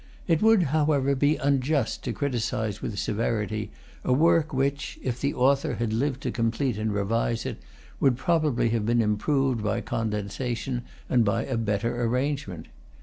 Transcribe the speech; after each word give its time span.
It 0.27 0.41
would, 0.41 0.63
however, 0.73 1.13
be 1.15 1.35
unjust 1.37 2.03
to 2.05 2.11
criticise 2.11 2.81
with 2.81 2.97
severity 2.97 3.69
a 4.03 4.11
work 4.11 4.51
which, 4.51 4.97
if 5.03 5.21
the 5.21 5.35
author 5.35 5.75
had 5.75 5.93
lived 5.93 6.21
to 6.21 6.31
complete 6.31 6.79
and 6.79 6.91
revise 6.91 7.45
it, 7.45 7.59
would 7.99 8.17
probably 8.17 8.69
have 8.69 8.83
been 8.83 8.99
improved 9.03 9.63
by 9.63 9.81
condensation 9.81 10.81
and 11.07 11.23
by 11.23 11.45
a 11.45 11.55
better 11.55 12.01
arrangement. 12.03 12.65